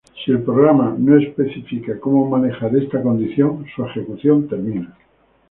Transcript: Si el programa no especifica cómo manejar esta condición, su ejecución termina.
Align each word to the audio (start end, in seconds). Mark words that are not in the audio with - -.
Si 0.25 0.31
el 0.31 0.41
programa 0.41 0.95
no 0.97 1.15
especifica 1.15 1.99
cómo 1.99 2.27
manejar 2.27 2.75
esta 2.75 3.03
condición, 3.03 3.67
su 3.75 3.85
ejecución 3.85 4.47
termina. 4.47 4.97